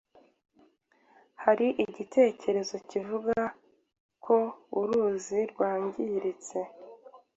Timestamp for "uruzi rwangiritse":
4.79-6.57